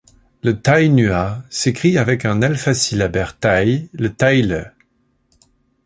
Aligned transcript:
Le 0.41 0.59
tai 0.59 0.89
nüa 0.89 1.43
s'écrit 1.51 1.99
avec 1.99 2.25
un 2.25 2.41
alphasyllabaire 2.41 3.37
tai, 3.37 3.87
le 3.93 4.11
tai 4.11 4.41
le. 4.41 4.65